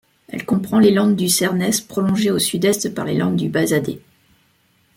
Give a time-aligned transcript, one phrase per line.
[0.29, 3.99] Elle comprend les Landes du Cernès prolongées au sud-est par les Landes du Bazadais.